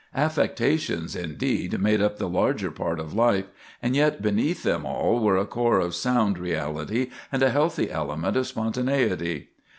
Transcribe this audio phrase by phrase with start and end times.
[0.15, 3.45] Affectations, indeed, made up the larger part of life;
[3.83, 8.35] and yet beneath them all were a core of sound reality and a healthy element
[8.35, 9.49] of spontaneity.